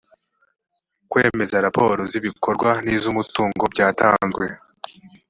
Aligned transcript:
kwemeza 1.09 1.63
raporo 1.65 2.01
z 2.11 2.13
‘ibikorwa 2.19 2.69
n 2.83 2.85
‘izumutungo 2.95 3.63
byatanzwe. 3.73 4.45